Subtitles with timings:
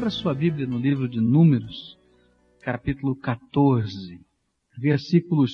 [0.00, 1.98] Abra sua Bíblia no livro de Números,
[2.62, 4.18] capítulo 14,
[4.78, 5.52] versículos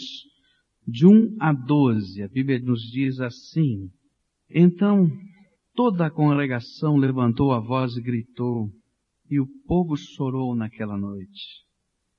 [0.86, 2.22] de 1 a 12.
[2.22, 3.90] A Bíblia nos diz assim:
[4.48, 5.10] Então
[5.74, 8.70] toda a congregação levantou a voz e gritou,
[9.28, 11.64] e o povo chorou naquela noite.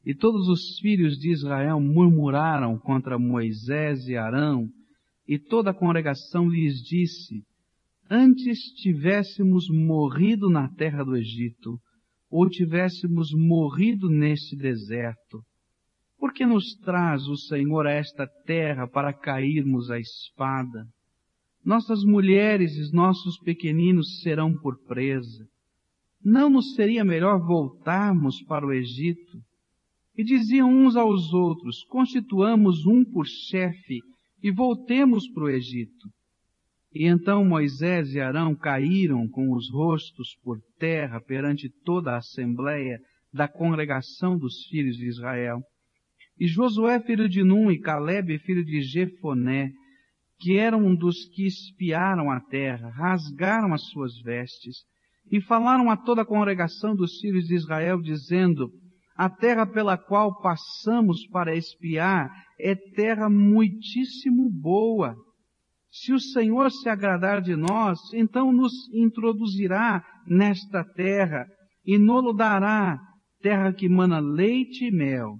[0.05, 4.67] E todos os filhos de Israel murmuraram contra Moisés e Arão,
[5.25, 7.41] e toda a congregação lhes disse,
[8.11, 11.79] Antes tivéssemos morrido na terra do Egito,
[12.29, 15.41] ou tivéssemos morrido neste deserto,
[16.17, 20.85] por que nos traz o Senhor a esta terra para cairmos à espada?
[21.63, 25.45] Nossas mulheres e nossos pequeninos serão por presa.
[26.23, 29.37] Não nos seria melhor voltarmos para o Egito?
[30.17, 33.99] E diziam uns aos outros, constituamos um por chefe
[34.41, 36.09] e voltemos para o Egito.
[36.93, 42.99] E então Moisés e Arão caíram com os rostos por terra perante toda a assembleia
[43.33, 45.61] da congregação dos filhos de Israel.
[46.39, 49.71] E Josué, filho de Num, e Caleb, filho de Jefoné,
[50.39, 54.77] que eram dos que espiaram a terra, rasgaram as suas vestes
[55.31, 58.71] e falaram a toda a congregação dos filhos de Israel, dizendo,
[59.15, 65.15] a terra pela qual passamos para espiar é terra muitíssimo boa.
[66.01, 71.47] Se o Senhor se agradar de nós, então nos introduzirá nesta terra
[71.85, 72.99] e nolo dará
[73.41, 75.37] terra que mana leite e mel.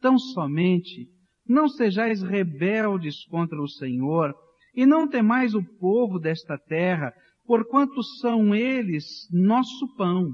[0.00, 1.08] Tão somente
[1.46, 4.34] não sejais rebeldes contra o Senhor
[4.74, 7.12] e não temais o povo desta terra,
[7.44, 10.32] porquanto são eles nosso pão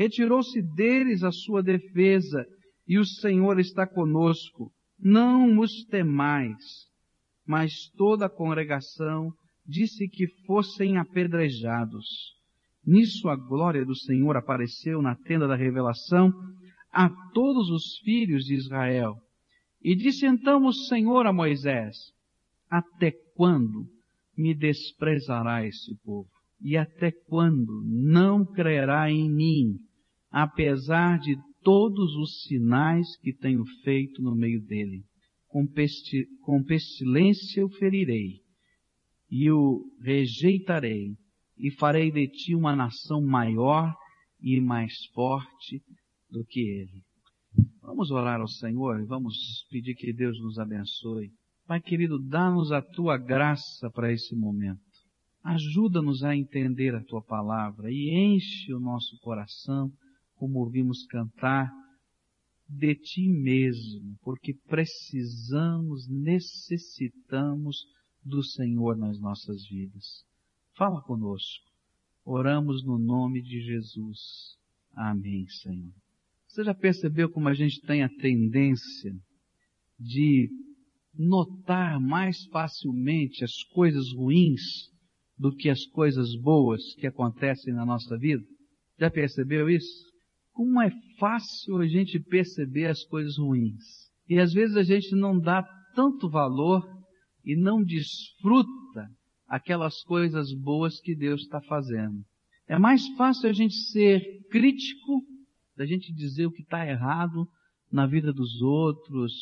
[0.00, 2.46] retirou-se deles a sua defesa,
[2.88, 4.72] e o Senhor está conosco.
[4.98, 6.56] Não os temais.
[7.50, 9.32] Mas toda a congregação
[9.66, 12.06] disse que fossem apedrejados.
[12.86, 16.32] Nisso a glória do Senhor apareceu na tenda da revelação
[16.92, 19.16] a todos os filhos de Israel.
[19.82, 21.96] E disse então o Senhor a Moisés,
[22.70, 23.84] até quando
[24.38, 26.28] me desprezará esse povo?
[26.62, 29.90] E até quando não crerá em mim?
[30.30, 35.02] apesar de todos os sinais que tenho feito no meio dele.
[35.50, 38.40] Com, pesti com pestilência o ferirei,
[39.28, 41.14] e o rejeitarei,
[41.58, 43.94] e farei de ti uma nação maior
[44.40, 45.82] e mais forte
[46.30, 47.02] do que ele.
[47.82, 51.30] Vamos orar ao Senhor e vamos pedir que Deus nos abençoe.
[51.66, 54.80] Pai querido, dá-nos a tua graça para esse momento.
[55.42, 59.90] Ajuda-nos a entender a tua palavra e enche o nosso coração
[60.36, 61.70] como ouvimos cantar,
[62.70, 67.76] de ti mesmo, porque precisamos, necessitamos
[68.24, 70.24] do Senhor nas nossas vidas.
[70.76, 71.68] Fala conosco.
[72.24, 74.56] Oramos no nome de Jesus.
[74.94, 75.92] Amém, Senhor.
[76.46, 79.12] Você já percebeu como a gente tem a tendência
[79.98, 80.48] de
[81.14, 84.60] notar mais facilmente as coisas ruins
[85.36, 88.44] do que as coisas boas que acontecem na nossa vida?
[88.98, 90.09] Já percebeu isso?
[90.60, 93.82] Como é fácil a gente perceber as coisas ruins.
[94.28, 96.86] E às vezes a gente não dá tanto valor
[97.42, 99.08] e não desfruta
[99.48, 102.22] aquelas coisas boas que Deus está fazendo.
[102.68, 105.22] É mais fácil a gente ser crítico,
[105.78, 107.48] da gente dizer o que está errado
[107.90, 109.32] na vida dos outros,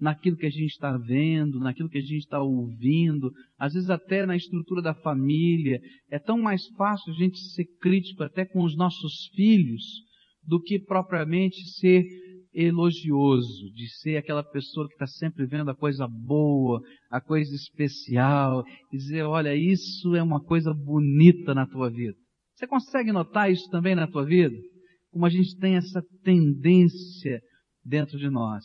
[0.00, 4.24] naquilo que a gente está vendo, naquilo que a gente está ouvindo, às vezes até
[4.24, 5.78] na estrutura da família.
[6.10, 10.10] É tão mais fácil a gente ser crítico até com os nossos filhos
[10.42, 12.04] do que propriamente ser
[12.54, 16.80] elogioso, de ser aquela pessoa que está sempre vendo a coisa boa,
[17.10, 22.16] a coisa especial, e dizer, olha, isso é uma coisa bonita na tua vida.
[22.54, 24.56] Você consegue notar isso também na tua vida?
[25.10, 27.40] Como a gente tem essa tendência
[27.84, 28.64] dentro de nós.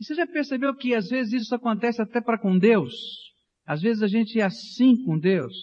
[0.00, 2.94] E você já percebeu que às vezes isso acontece até para com Deus?
[3.66, 5.54] Às vezes a gente é assim com Deus.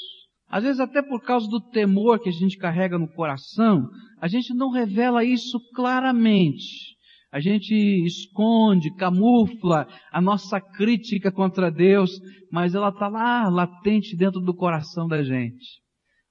[0.51, 3.87] Às vezes até por causa do temor que a gente carrega no coração,
[4.19, 6.91] a gente não revela isso claramente.
[7.31, 7.73] A gente
[8.05, 12.11] esconde, camufla a nossa crítica contra Deus,
[12.51, 15.79] mas ela está lá latente dentro do coração da gente.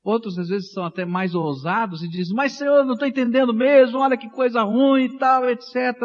[0.04, 3.98] Outros às vezes são até mais ousados e dizem, mas Senhor, não estou entendendo mesmo,
[3.98, 5.96] olha que coisa ruim e tal, etc.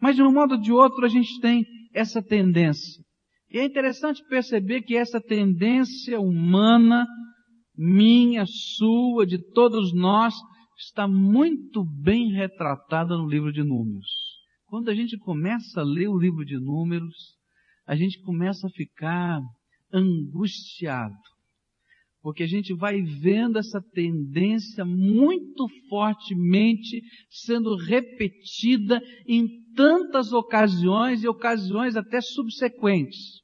[0.00, 3.02] Mas de um modo ou de outro a gente tem essa tendência.
[3.50, 7.06] E é interessante perceber que essa tendência humana
[7.82, 10.34] minha, sua, de todos nós,
[10.78, 14.08] está muito bem retratada no livro de Números.
[14.66, 17.36] Quando a gente começa a ler o livro de Números,
[17.84, 19.40] a gente começa a ficar
[19.92, 21.14] angustiado.
[22.22, 29.44] porque a gente vai vendo essa tendência muito fortemente sendo repetida em
[29.74, 33.42] tantas ocasiões e ocasiões até subsequentes.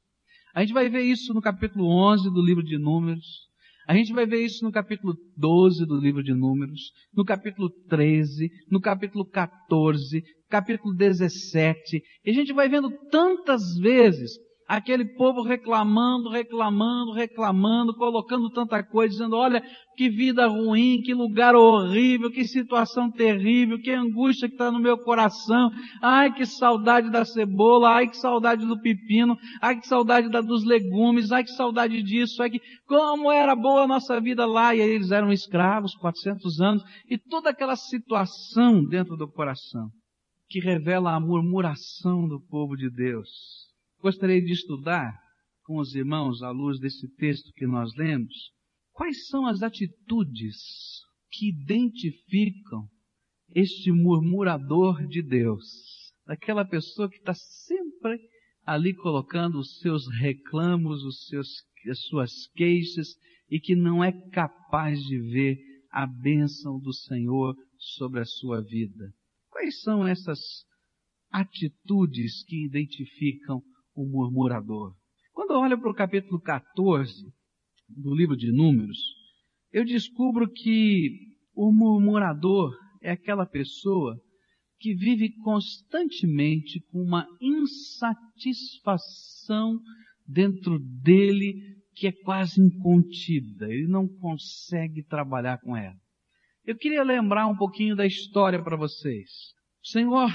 [0.55, 3.48] A gente vai ver isso no capítulo 11 do livro de Números.
[3.89, 8.47] A gente vai ver isso no capítulo 12 do livro de Números, no capítulo 13,
[8.69, 11.99] no capítulo 14, capítulo 17.
[12.23, 14.33] E a gente vai vendo tantas vezes
[14.69, 19.63] aquele povo reclamando, reclamando, reclamando, colocando tanta coisa, dizendo, olha,
[19.95, 24.95] que vida ruim, que lugar horrível, que situação terrível, que angústia que está no meu
[24.99, 30.39] coração, ai que saudade da cebola, ai que saudade do pepino, ai que saudade da,
[30.39, 34.75] dos legumes, ai que saudade disso, ai que, como era boa a nossa vida lá,
[34.75, 39.89] e aí eles eram escravos, 400 anos, e toda aquela situação dentro do coração,
[40.47, 43.68] que revela a murmuração do povo de Deus
[44.01, 45.13] Gostaria de estudar
[45.63, 48.33] com os irmãos, à luz desse texto que nós lemos,
[48.93, 50.55] quais são as atitudes
[51.29, 52.87] que identificam
[53.53, 55.65] este murmurador de Deus,
[56.25, 58.19] aquela pessoa que está sempre
[58.65, 61.49] ali colocando os seus reclamos, os seus,
[61.89, 63.09] as suas queixas
[63.49, 65.57] e que não é capaz de ver
[65.91, 69.13] a bênção do Senhor sobre a sua vida.
[69.49, 70.39] Quais são essas
[71.31, 73.61] atitudes que identificam
[74.01, 74.95] o murmurador.
[75.33, 77.11] Quando eu olho para o capítulo 14
[77.87, 78.97] do livro de Números,
[79.71, 81.09] eu descubro que
[81.53, 84.15] o murmurador é aquela pessoa
[84.79, 89.79] que vive constantemente com uma insatisfação
[90.25, 93.67] dentro dele que é quase incontida.
[93.67, 95.97] Ele não consegue trabalhar com ela.
[96.65, 99.27] Eu queria lembrar um pouquinho da história para vocês.
[99.83, 100.29] O Senhor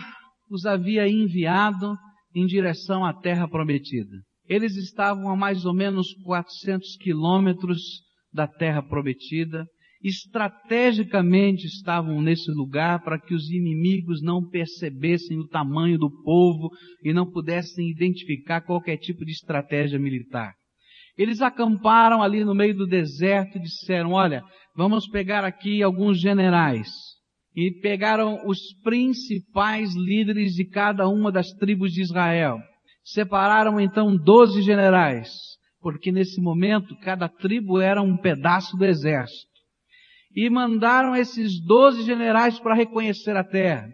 [0.51, 1.97] os havia enviado
[2.35, 4.19] em direção à terra prometida.
[4.49, 7.81] Eles estavam a mais ou menos 400 quilômetros
[8.33, 9.65] da terra prometida,
[10.03, 16.69] estrategicamente estavam nesse lugar para que os inimigos não percebessem o tamanho do povo
[17.03, 20.53] e não pudessem identificar qualquer tipo de estratégia militar.
[21.17, 24.43] Eles acamparam ali no meio do deserto e disseram, olha,
[24.77, 27.14] vamos pegar aqui alguns generais
[27.55, 32.59] e pegaram os principais líderes de cada uma das tribos de Israel.
[33.05, 35.31] Separaram então doze generais,
[35.81, 39.53] porque nesse momento cada tribo era um pedaço do exército.
[40.35, 43.89] E mandaram esses doze generais para reconhecer a terra.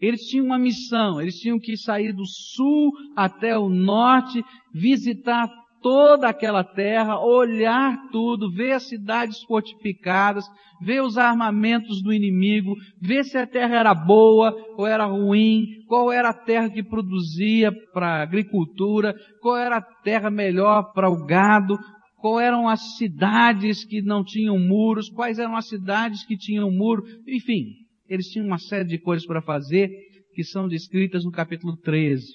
[0.00, 4.42] Eles tinham uma missão, eles tinham que sair do sul até o norte,
[4.74, 5.48] visitar
[5.82, 10.44] toda aquela terra, olhar tudo, ver as cidades fortificadas,
[10.80, 16.12] ver os armamentos do inimigo, ver se a terra era boa ou era ruim, qual
[16.12, 21.24] era a terra que produzia para a agricultura, qual era a terra melhor para o
[21.24, 21.78] gado,
[22.16, 27.04] qual eram as cidades que não tinham muros, quais eram as cidades que tinham muro,
[27.26, 27.66] enfim,
[28.08, 29.90] eles tinham uma série de coisas para fazer
[30.34, 32.26] que são descritas no capítulo 13.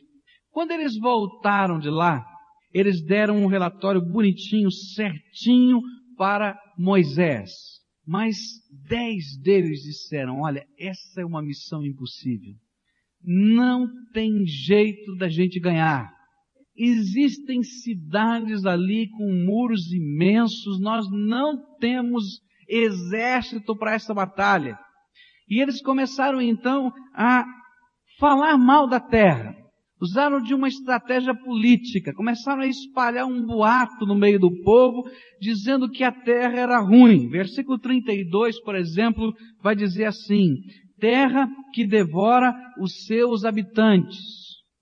[0.52, 2.26] Quando eles voltaram de lá,
[2.74, 5.82] eles deram um relatório bonitinho, certinho
[6.18, 7.52] para Moisés.
[8.06, 8.38] Mas
[8.88, 12.54] dez deles disseram, olha, essa é uma missão impossível.
[13.24, 16.12] Não tem jeito da gente ganhar.
[16.76, 24.80] Existem cidades ali com muros imensos, nós não temos exército para essa batalha.
[25.48, 27.46] E eles começaram então a
[28.18, 29.61] falar mal da terra
[30.02, 35.08] usaram de uma estratégia política, começaram a espalhar um boato no meio do povo,
[35.40, 37.30] dizendo que a terra era ruim.
[37.30, 39.32] Versículo 32, por exemplo,
[39.62, 40.56] vai dizer assim,
[41.00, 44.18] terra que devora os seus habitantes.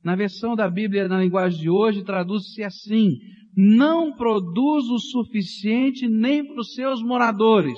[0.01, 3.17] Na versão da Bíblia na linguagem de hoje, traduz-se assim,
[3.57, 7.77] não produz o suficiente nem para os seus moradores.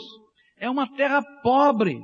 [0.60, 2.00] É uma terra pobre.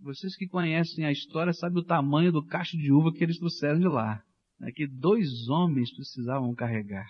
[0.00, 3.78] Vocês que conhecem a história sabem o tamanho do cacho de uva que eles trouxeram
[3.80, 4.22] de lá
[4.60, 7.06] né, que dois homens precisavam carregar.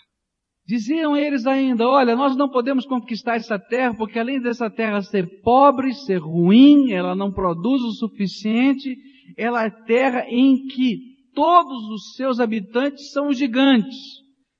[0.67, 5.41] Diziam eles ainda, olha, nós não podemos conquistar essa terra, porque além dessa terra ser
[5.41, 8.95] pobre, ser ruim, ela não produz o suficiente,
[9.37, 10.99] ela é terra em que
[11.35, 13.97] todos os seus habitantes são gigantes.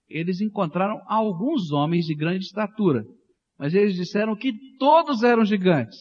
[0.09, 3.05] Eles encontraram alguns homens de grande estatura,
[3.59, 5.99] mas eles disseram que todos eram gigantes.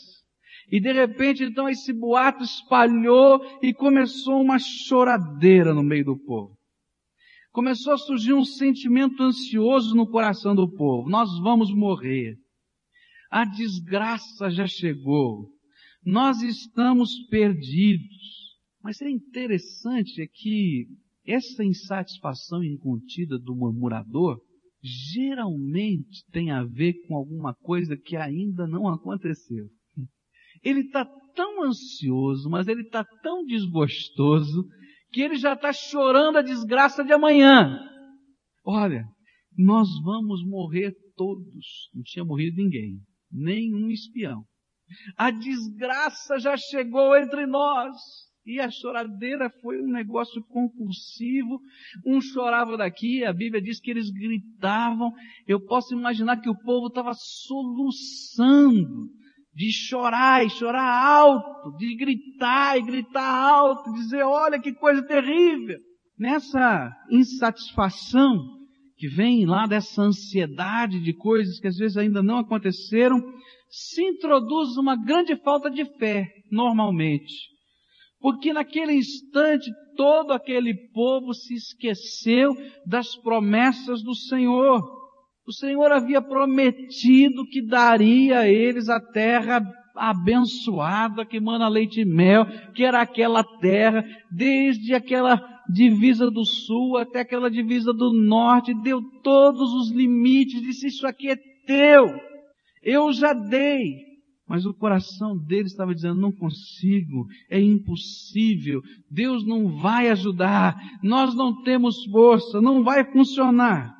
[0.71, 6.56] E de repente, então, esse boato espalhou e começou uma choradeira no meio do povo
[7.57, 11.09] começou a surgir um sentimento ansioso no coração do povo.
[11.09, 12.37] Nós vamos morrer.
[13.31, 15.49] A desgraça já chegou.
[16.05, 18.59] Nós estamos perdidos.
[18.83, 20.85] Mas é interessante é que
[21.25, 24.39] essa insatisfação incontida do murmurador
[24.83, 29.65] geralmente tem a ver com alguma coisa que ainda não aconteceu.
[30.63, 31.03] Ele está
[31.35, 34.63] tão ansioso, mas ele está tão desgostoso,
[35.17, 37.79] que ele já está chorando a desgraça de amanhã.
[38.63, 39.03] Olha,
[39.57, 41.89] nós vamos morrer todos.
[41.91, 42.99] Não tinha morrido ninguém,
[43.31, 44.43] nenhum espião.
[45.17, 47.97] A desgraça já chegou entre nós.
[48.45, 51.59] E a choradeira foi um negócio compulsivo.
[52.05, 55.11] Um chorava daqui, a Bíblia diz que eles gritavam.
[55.47, 59.09] Eu posso imaginar que o povo estava soluçando
[59.57, 65.79] de chorar e chorar alto, de gritar e gritar alto, dizer, olha que coisa terrível.
[66.15, 68.37] Nessa insatisfação
[68.97, 73.19] que vem lá dessa ansiedade de coisas que às vezes ainda não aconteceram,
[73.67, 77.33] se introduz uma grande falta de fé, normalmente.
[78.19, 82.53] Porque naquele instante todo aquele povo se esqueceu
[82.85, 84.83] das promessas do Senhor.
[85.47, 89.61] O Senhor havia prometido que daria a eles a terra
[89.95, 96.97] abençoada que mana leite e mel, que era aquela terra, desde aquela divisa do sul
[96.97, 102.19] até aquela divisa do norte, deu todos os limites, disse isso aqui é teu,
[102.83, 104.05] eu já dei.
[104.49, 111.33] Mas o coração dele estava dizendo, não consigo, é impossível, Deus não vai ajudar, nós
[111.33, 113.96] não temos força, não vai funcionar.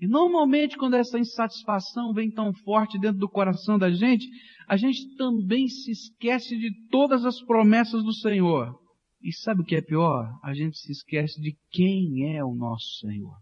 [0.00, 4.26] E normalmente quando essa insatisfação vem tão forte dentro do coração da gente,
[4.68, 8.78] a gente também se esquece de todas as promessas do Senhor.
[9.20, 10.30] E sabe o que é pior?
[10.44, 13.34] A gente se esquece de quem é o nosso Senhor.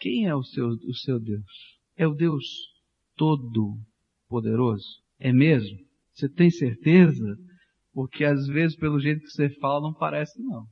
[0.00, 1.44] Quem é o seu, o seu Deus?
[1.96, 2.44] É o Deus
[3.16, 3.78] todo
[4.28, 4.84] poderoso?
[5.20, 5.78] É mesmo?
[6.12, 7.36] Você tem certeza?
[7.92, 10.66] Porque às vezes, pelo jeito que você fala, não parece não.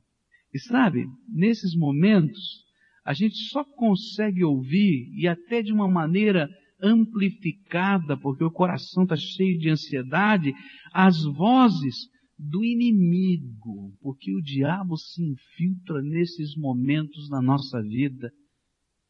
[0.53, 2.63] E sabe, nesses momentos,
[3.05, 6.49] a gente só consegue ouvir, e até de uma maneira
[6.81, 10.53] amplificada, porque o coração está cheio de ansiedade,
[10.93, 11.95] as vozes
[12.37, 18.31] do inimigo, porque o diabo se infiltra nesses momentos na nossa vida,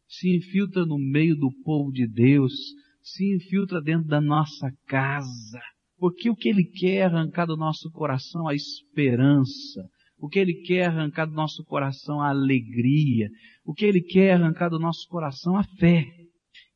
[0.08, 2.54] se infiltra no meio do povo de Deus,
[3.02, 5.60] se infiltra dentro da nossa casa.
[5.98, 9.90] Porque o que ele quer é arrancar do nosso coração a esperança,
[10.24, 13.30] o que ele quer é arrancar do nosso coração a alegria,
[13.66, 16.08] o que ele quer é arrancar do nosso coração a fé.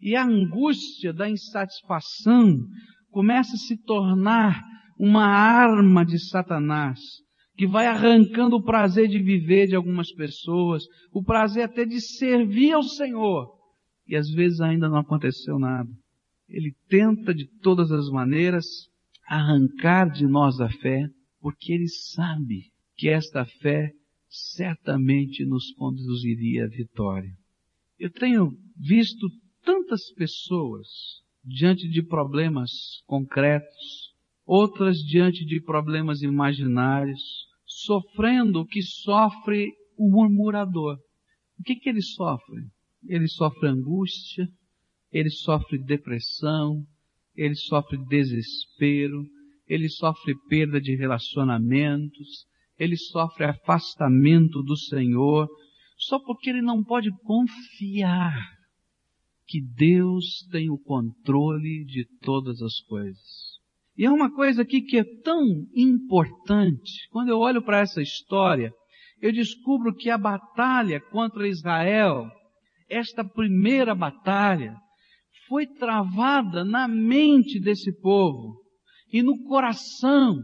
[0.02, 2.60] E a angústia da insatisfação
[3.10, 4.62] começa a se tornar
[5.00, 7.00] uma arma de Satanás,
[7.56, 12.74] que vai arrancando o prazer de viver de algumas pessoas, o prazer até de servir
[12.74, 13.48] ao Senhor.
[14.06, 15.90] E às vezes ainda não aconteceu nada.
[16.50, 18.66] Ele tenta de todas as maneiras
[19.26, 21.08] arrancar de nós a fé,
[21.40, 23.92] porque ele sabe que esta fé
[24.28, 27.32] certamente nos conduziria à vitória.
[28.00, 29.28] Eu tenho visto
[29.64, 30.88] tantas pessoas
[31.44, 32.72] diante de problemas
[33.06, 34.14] concretos,
[34.46, 37.22] outras diante de problemas imaginários,
[37.66, 40.98] sofrendo o que sofre o murmurador.
[41.60, 42.64] O que, que ele sofre?
[43.08, 44.48] Ele sofre angústia,
[45.12, 46.86] ele sofre depressão,
[47.36, 49.26] ele sofre desespero,
[49.68, 52.46] ele sofre perda de relacionamentos,
[52.78, 55.48] ele sofre afastamento do Senhor,
[55.98, 58.36] só porque ele não pode confiar
[59.48, 63.58] que Deus tem o controle de todas as coisas.
[63.98, 65.42] E é uma coisa aqui que é tão
[65.76, 67.08] importante.
[67.10, 68.72] Quando eu olho para essa história,
[69.20, 72.30] eu descubro que a batalha contra Israel,
[72.88, 74.76] esta primeira batalha,
[75.48, 78.62] foi travada na mente desse povo
[79.12, 80.36] e no coração.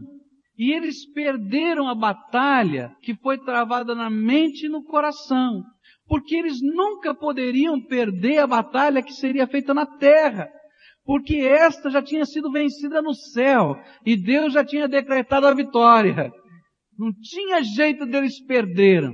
[0.56, 5.62] E eles perderam a batalha que foi travada na mente e no coração.
[6.06, 10.48] Porque eles nunca poderiam perder a batalha que seria feita na terra.
[11.04, 13.76] Porque esta já tinha sido vencida no céu.
[14.06, 16.32] E Deus já tinha decretado a vitória.
[16.98, 19.12] Não tinha jeito deles perderam.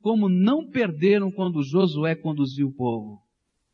[0.00, 3.22] Como não perderam quando Josué conduziu o povo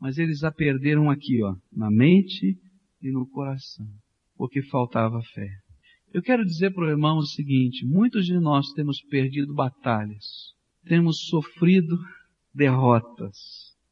[0.00, 2.56] mas eles a perderam aqui, ó, na mente
[3.02, 3.86] e no coração,
[4.36, 5.48] porque faltava fé.
[6.12, 11.26] Eu quero dizer para o irmão o seguinte: muitos de nós temos perdido batalhas, temos
[11.28, 11.98] sofrido
[12.54, 13.36] derrotas,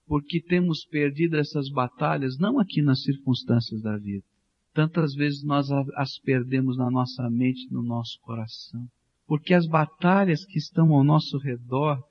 [0.07, 4.25] porque temos perdido essas batalhas não aqui nas circunstâncias da vida.
[4.73, 8.87] Tantas vezes nós as perdemos na nossa mente, no nosso coração.
[9.27, 12.03] Porque as batalhas que estão ao nosso redor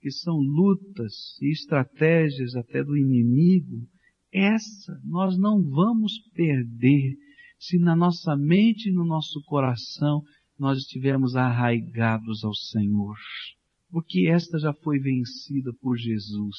[0.00, 3.86] que são lutas e estratégias até do inimigo,
[4.32, 7.16] essa nós não vamos perder
[7.60, 10.22] se na nossa mente e no nosso coração
[10.58, 13.16] nós estivermos arraigados ao Senhor.
[13.90, 16.56] Porque esta já foi vencida por Jesus.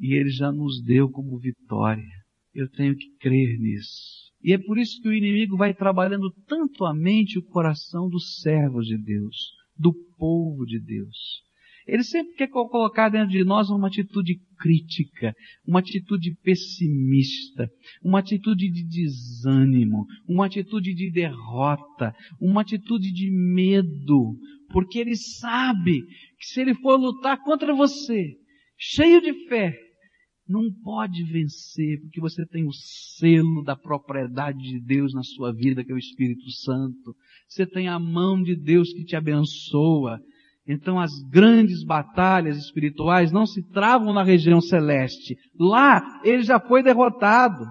[0.00, 2.08] e Ele já nos deu como vitória.
[2.54, 4.32] Eu tenho que crer nisso.
[4.42, 8.08] E é por isso que o inimigo vai trabalhando tanto a mente e o coração
[8.08, 9.36] dos servos de Deus,
[9.76, 11.42] do povo de Deus.
[11.88, 15.34] Ele sempre quer colocar dentro de nós uma atitude crítica,
[15.66, 17.66] uma atitude pessimista,
[18.04, 24.36] uma atitude de desânimo, uma atitude de derrota, uma atitude de medo,
[24.70, 26.02] porque ele sabe
[26.38, 28.34] que se ele for lutar contra você,
[28.76, 29.74] cheio de fé,
[30.46, 35.82] não pode vencer, porque você tem o selo da propriedade de Deus na sua vida,
[35.82, 37.14] que é o Espírito Santo.
[37.46, 40.18] Você tem a mão de Deus que te abençoa.
[40.68, 45.34] Então as grandes batalhas espirituais não se travam na região celeste.
[45.58, 47.64] Lá ele já foi derrotado.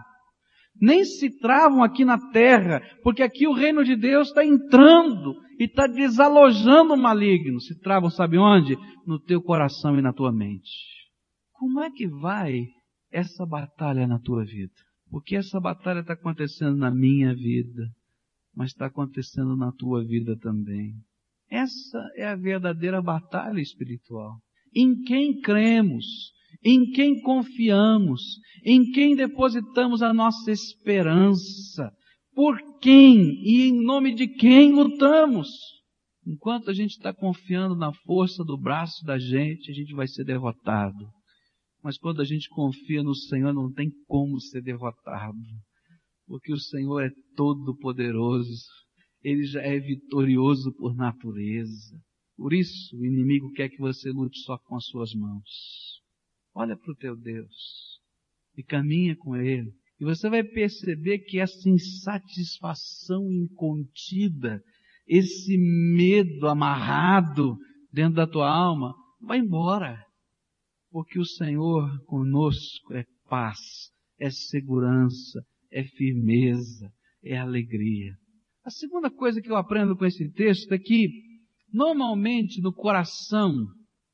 [0.79, 5.65] Nem se travam aqui na terra, porque aqui o reino de Deus está entrando e
[5.65, 7.59] está desalojando o maligno.
[7.59, 8.75] Se travam, sabe onde?
[9.05, 10.69] No teu coração e na tua mente.
[11.53, 12.65] Como é que vai
[13.11, 14.73] essa batalha na tua vida?
[15.09, 17.87] Porque essa batalha está acontecendo na minha vida,
[18.55, 20.93] mas está acontecendo na tua vida também.
[21.49, 24.37] Essa é a verdadeira batalha espiritual.
[24.75, 26.05] Em quem cremos,
[26.63, 28.21] em quem confiamos,
[28.63, 31.91] em quem depositamos a nossa esperança,
[32.33, 35.49] por quem e em nome de quem lutamos.
[36.25, 40.25] Enquanto a gente está confiando na força do braço da gente, a gente vai ser
[40.25, 41.09] derrotado.
[41.81, 45.37] Mas quando a gente confia no Senhor, não tem como ser derrotado.
[46.27, 48.65] Porque o Senhor é todo poderoso.
[49.23, 51.99] Ele já é vitorioso por natureza.
[52.35, 56.01] Por isso, o inimigo quer que você lute só com as suas mãos.
[56.53, 57.99] Olha para o teu Deus
[58.55, 59.71] e caminha com Ele.
[59.99, 64.61] E você vai perceber que essa insatisfação incontida,
[65.07, 67.57] esse medo amarrado
[67.91, 70.07] dentro da tua alma, vai embora
[70.89, 73.59] porque o Senhor conosco é paz,
[74.19, 76.91] é segurança, é firmeza,
[77.23, 78.15] é alegria.
[78.67, 81.07] A segunda coisa que eu aprendo com esse texto é que,
[81.71, 83.65] normalmente, no coração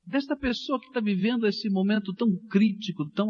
[0.05, 3.29] desta pessoa que está vivendo esse momento tão crítico, tão,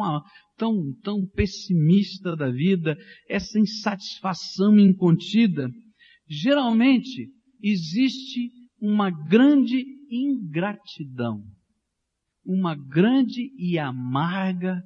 [0.58, 2.98] tão, tão pessimista da vida,
[3.30, 5.70] essa insatisfação incontida,
[6.28, 7.30] geralmente
[7.62, 9.82] existe uma grande
[10.12, 11.42] ingratidão
[12.46, 14.84] uma grande e amarga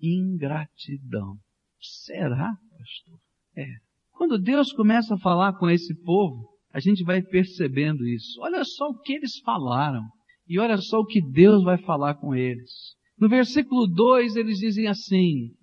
[0.00, 1.36] ingratidão.
[1.80, 3.18] Será, pastor?
[3.56, 3.89] É.
[4.20, 8.38] Quando Deus começa a falar com esse povo, a gente vai percebendo isso.
[8.42, 10.02] Olha só o que eles falaram.
[10.46, 12.70] E olha só o que Deus vai falar com eles.
[13.18, 15.54] No versículo 2 eles dizem assim: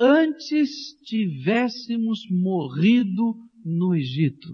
[0.00, 0.70] Antes
[1.04, 4.48] tivéssemos morrido no Egito.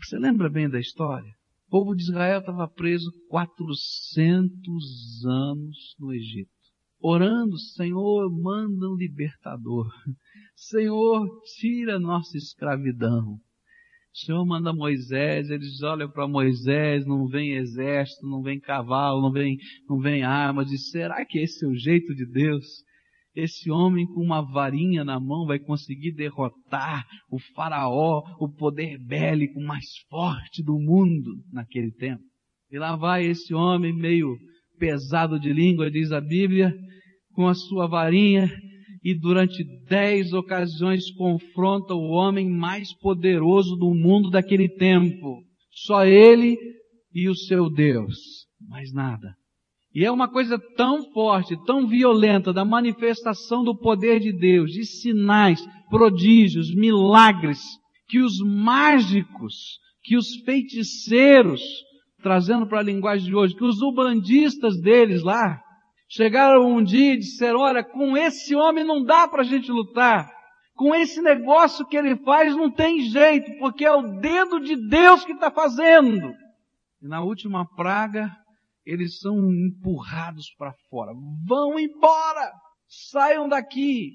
[0.00, 1.32] Você lembra bem da história?
[1.66, 6.48] O povo de Israel estava preso 400 anos no Egito.
[7.00, 9.90] Orando, Senhor, manda um libertador.
[10.58, 13.34] Senhor, tira nossa escravidão.
[13.34, 19.30] O Senhor manda Moisés, eles olham para Moisés, não vem exército, não vem cavalo, não
[19.30, 19.56] vem,
[19.88, 20.72] não vem armas.
[20.72, 22.66] E será que esse é o jeito de Deus?
[23.40, 29.60] esse homem com uma varinha na mão vai conseguir derrotar o faraó, o poder bélico
[29.60, 32.22] mais forte do mundo naquele tempo.
[32.68, 34.36] E lá vai esse homem meio
[34.76, 36.74] pesado de língua, diz a Bíblia,
[37.32, 38.50] com a sua varinha
[39.10, 45.42] e durante dez ocasiões confronta o homem mais poderoso do mundo daquele tempo.
[45.70, 46.58] Só ele
[47.14, 48.18] e o seu Deus.
[48.68, 49.34] Mais nada.
[49.94, 54.84] E é uma coisa tão forte, tão violenta da manifestação do poder de Deus, de
[54.84, 57.62] sinais, prodígios, milagres,
[58.10, 59.54] que os mágicos,
[60.02, 61.62] que os feiticeiros,
[62.22, 65.58] trazendo para a linguagem de hoje, que os ubandistas deles lá,
[66.08, 70.30] chegaram um dia e disseram, olha, com esse homem não dá para a gente lutar.
[70.74, 75.24] Com esse negócio que ele faz não tem jeito, porque é o dedo de Deus
[75.24, 76.32] que está fazendo.
[77.02, 78.30] E na última praga,
[78.86, 81.12] eles são empurrados para fora.
[81.46, 82.52] Vão embora!
[82.88, 84.12] Saiam daqui!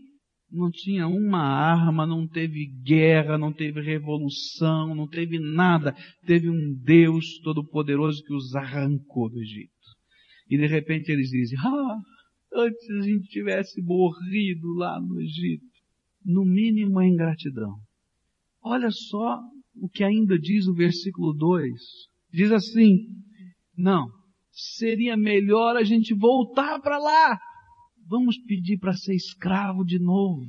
[0.50, 5.96] Não tinha uma arma, não teve guerra, não teve revolução, não teve nada.
[6.26, 9.74] Teve um Deus todo-poderoso que os arrancou do Egito.
[10.50, 11.98] E de repente eles dizem, ah,
[12.54, 15.66] antes a gente tivesse morrido lá no Egito.
[16.26, 17.76] No mínimo a ingratidão.
[18.62, 19.42] Olha só
[19.76, 21.74] o que ainda diz o versículo 2.
[22.32, 23.08] Diz assim,
[23.78, 24.08] não,
[24.52, 27.38] seria melhor a gente voltar para lá.
[28.08, 30.44] Vamos pedir para ser escravo de novo.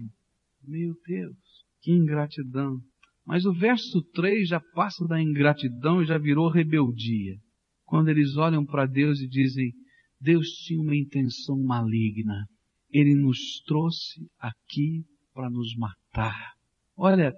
[0.63, 1.37] Meu Deus,
[1.83, 2.79] que ingratidão.
[3.27, 7.37] Mas o verso 3 já passa da ingratidão e já virou rebeldia.
[7.85, 9.73] Quando eles olham para Deus e dizem,
[10.20, 12.46] Deus tinha uma intenção maligna.
[12.90, 16.53] Ele nos trouxe aqui para nos matar.
[16.96, 17.33] Olha,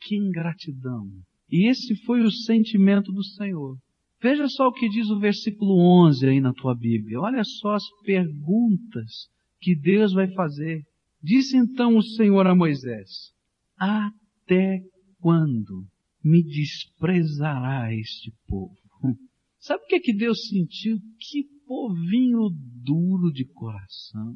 [0.00, 1.08] que ingratidão.
[1.50, 3.76] E esse foi o sentimento do Senhor.
[4.22, 7.20] Veja só o que diz o versículo 11 aí na tua Bíblia.
[7.20, 9.28] Olha só as perguntas
[9.60, 10.82] que Deus vai fazer.
[11.22, 13.32] Disse então o Senhor a Moisés:
[13.76, 14.80] Até
[15.20, 15.84] quando
[16.22, 18.76] me desprezará este povo?
[19.58, 20.98] Sabe o que, é que Deus sentiu?
[21.18, 22.50] Que povinho
[22.84, 24.34] duro de coração.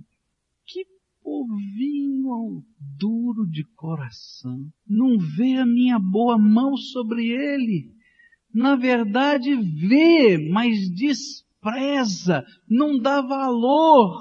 [0.64, 0.86] Que
[1.22, 2.64] povinho
[2.98, 4.58] duro de coração.
[4.88, 7.92] Não vê a minha boa mão sobre ele.
[8.54, 14.16] Na verdade, vê, mas despreza, não dá valor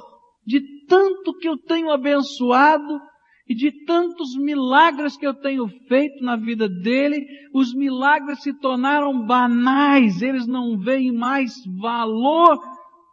[0.46, 3.00] de tanto que eu tenho abençoado
[3.48, 9.26] e de tantos milagres que eu tenho feito na vida dele, os milagres se tornaram
[9.26, 12.60] banais, eles não veem mais valor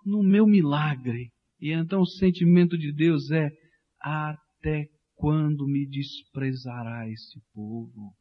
[0.05, 1.31] no meu milagre.
[1.61, 3.51] E então o sentimento de Deus é:
[4.01, 8.13] até quando me desprezará esse povo?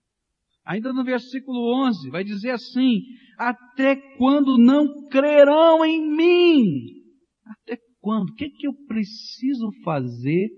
[0.66, 3.02] Ainda no versículo 11, vai dizer assim:
[3.38, 6.64] até quando não crerão em mim?
[7.46, 8.30] Até quando?
[8.30, 10.50] O que, é que eu preciso fazer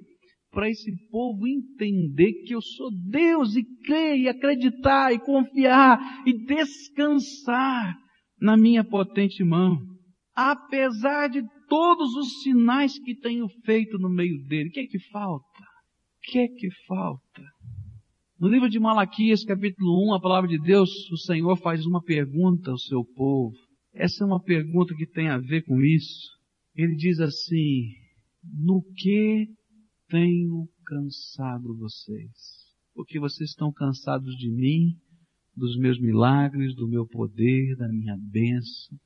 [0.53, 6.45] para esse povo entender que eu sou Deus e crer e acreditar e confiar e
[6.45, 7.97] descansar
[8.39, 9.92] na minha potente mão.
[10.35, 14.99] Apesar de todos os sinais que tenho feito no meio dele, o que é que
[15.11, 15.61] falta?
[15.61, 17.43] O que é que falta?
[18.39, 22.71] No livro de Malaquias, capítulo 1, a palavra de Deus, o Senhor faz uma pergunta
[22.71, 23.55] ao seu povo.
[23.93, 26.31] Essa é uma pergunta que tem a ver com isso.
[26.75, 27.91] Ele diz assim:
[28.43, 29.47] No que
[30.09, 32.31] tenho cansado vocês,
[32.95, 34.97] porque vocês estão cansados de mim,
[35.55, 38.97] dos meus milagres, do meu poder, da minha bênção,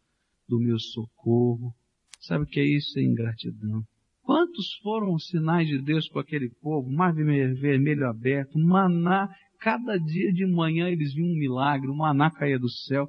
[0.47, 1.73] do meu socorro.
[2.21, 2.97] Sabe o que é isso?
[2.99, 3.83] É ingratidão.
[4.23, 6.91] Quantos foram os sinais de Deus com aquele povo?
[6.91, 9.29] Mar vermelho aberto, maná.
[9.59, 13.07] Cada dia de manhã eles viam um milagre, o maná caía do céu.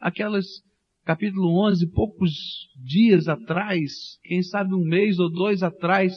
[0.00, 0.44] Aquelas,
[1.04, 2.30] capítulo 11, poucos
[2.84, 6.14] dias atrás, quem sabe um mês ou dois atrás,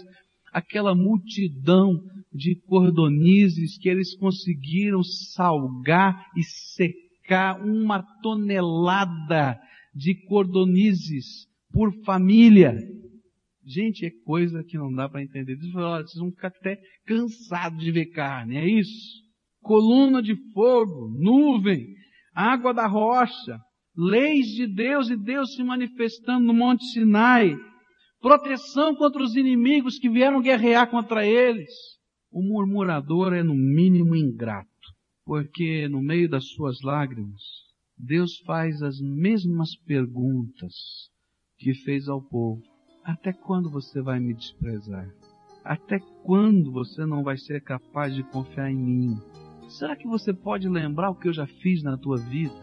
[0.51, 1.97] aquela multidão
[2.33, 9.57] de cordonizes que eles conseguiram salgar e secar uma tonelada
[9.93, 12.75] de cordonizes por família.
[13.63, 15.55] Gente, é coisa que não dá para entender.
[15.55, 19.21] Vocês vão ficar até cansados de ver carne, é isso?
[19.61, 21.85] Coluna de fogo, nuvem,
[22.33, 23.59] água da rocha,
[23.95, 27.55] leis de Deus e Deus se manifestando no Monte Sinai
[28.21, 31.71] proteção contra os inimigos que vieram guerrear contra eles.
[32.31, 34.69] O murmurador é no mínimo ingrato,
[35.25, 37.41] porque no meio das suas lágrimas,
[38.03, 40.73] Deus faz as mesmas perguntas
[41.59, 42.59] que fez ao povo.
[43.03, 45.07] Até quando você vai me desprezar?
[45.63, 49.17] Até quando você não vai ser capaz de confiar em mim?
[49.69, 52.55] Será que você pode lembrar o que eu já fiz na tua vida?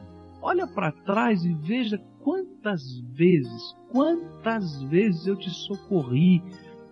[0.42, 6.42] Olha para trás e veja quantas vezes, quantas vezes eu te socorri,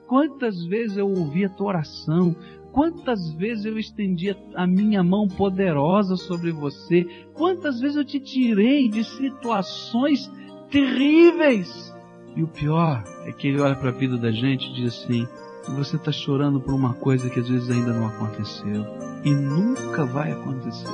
[0.07, 2.35] quantas vezes eu ouvi a tua oração,
[2.77, 8.87] quantas vezes eu estendi a minha mão poderosa sobre você, quantas vezes eu te tirei
[8.87, 10.31] de situações
[10.71, 11.95] terríveis.
[12.37, 15.27] E o pior é que ele olha para a vida da gente e diz assim:
[15.75, 18.85] você está chorando por uma coisa que às vezes ainda não aconteceu
[19.25, 20.87] e nunca vai acontecer.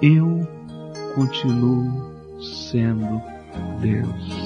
[0.00, 0.48] Eu
[1.14, 3.20] continuo sendo
[3.82, 4.41] Deus.